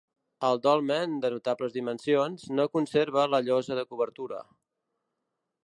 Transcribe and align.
El 0.47 0.59
dolmen, 0.61 1.11
de 1.25 1.29
notables 1.33 1.75
dimensions, 1.75 2.47
no 2.61 2.67
conserva 2.77 3.27
la 3.35 3.43
llosa 3.49 3.79
de 3.81 3.85
cobertura. 3.93 4.41